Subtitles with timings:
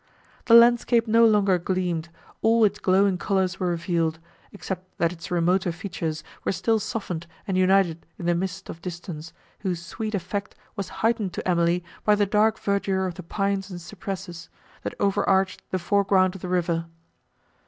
[0.45, 2.09] The landscape no longer gleamed;
[2.41, 4.17] all its glowing colours were revealed,
[4.51, 9.31] except that its remoter features were still softened and united in the mist of distance,
[9.59, 13.79] whose sweet effect was heightened to Emily by the dark verdure of the pines and
[13.79, 14.49] cypresses,
[14.81, 16.85] that over arched the foreground of the river.